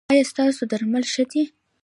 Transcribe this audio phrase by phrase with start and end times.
[0.13, 1.43] ایا ستاسو درمل ښه دي؟